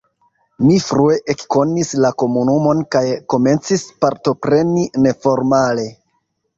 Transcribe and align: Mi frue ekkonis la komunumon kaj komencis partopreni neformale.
Mi 0.69 0.77
frue 0.85 1.17
ekkonis 1.33 1.91
la 2.07 2.11
komunumon 2.25 2.83
kaj 2.97 3.05
komencis 3.35 3.87
partopreni 4.03 4.91
neformale. 5.07 5.91